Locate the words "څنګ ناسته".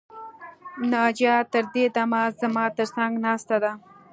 2.95-3.55